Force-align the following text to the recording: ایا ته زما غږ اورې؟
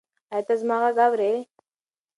ایا 0.33 0.41
ته 0.47 0.53
زما 0.61 0.75
غږ 0.83 0.97
اورې؟ 1.05 1.31